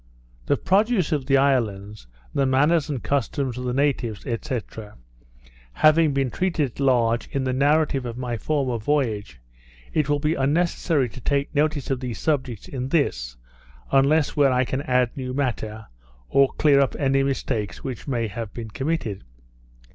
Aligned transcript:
The 0.47 0.57
produce 0.57 1.11
of 1.11 1.27
the 1.27 1.37
islands, 1.37 2.07
the 2.33 2.47
manners 2.47 2.89
and 2.89 3.03
customs 3.03 3.55
of 3.59 3.65
the 3.65 3.71
natives, 3.73 4.23
&c. 4.23 4.59
having 5.73 6.11
been 6.11 6.31
treated 6.31 6.71
at 6.71 6.79
large 6.79 7.27
in 7.27 7.43
the 7.43 7.53
narrative 7.53 8.07
of 8.07 8.17
my 8.17 8.35
former 8.35 8.79
voyage, 8.79 9.39
it 9.93 10.09
will 10.09 10.17
be 10.17 10.33
unnecessary 10.33 11.07
to 11.09 11.21
take 11.21 11.53
notice 11.53 11.91
of 11.91 11.99
these 11.99 12.17
subjects 12.17 12.67
in 12.67 12.89
this, 12.89 13.37
unless 13.91 14.35
where 14.35 14.51
I 14.51 14.65
can 14.65 14.81
add 14.81 15.15
new 15.15 15.35
matter, 15.35 15.85
or 16.29 16.51
clear 16.53 16.79
up 16.79 16.95
any 16.97 17.21
mistakes 17.21 17.83
which 17.83 18.07
may 18.07 18.25
have 18.25 18.51
been 18.55 18.69
committed. 18.71 19.23